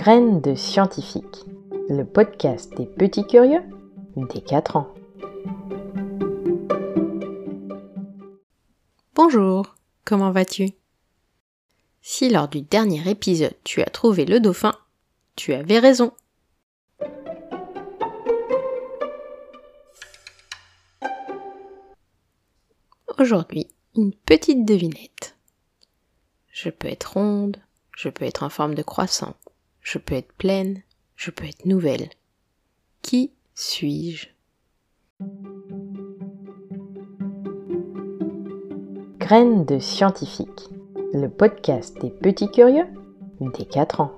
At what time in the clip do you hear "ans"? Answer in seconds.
4.76-4.94, 44.02-44.12